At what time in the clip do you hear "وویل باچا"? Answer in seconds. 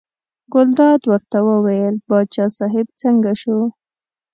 1.49-2.45